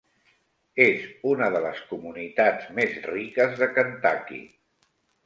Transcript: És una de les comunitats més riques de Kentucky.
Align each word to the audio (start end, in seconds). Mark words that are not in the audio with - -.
És 0.85 1.03
una 1.31 1.49
de 1.55 1.61
les 1.65 1.83
comunitats 1.89 2.71
més 2.79 2.97
riques 3.09 3.55
de 3.61 3.69
Kentucky. 3.77 4.41